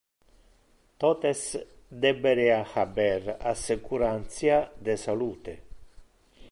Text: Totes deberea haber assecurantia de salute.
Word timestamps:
Totes 1.03 1.41
deberea 2.05 2.57
haber 2.83 3.37
assecurantia 3.53 4.59
de 4.89 4.97
salute. 5.07 5.59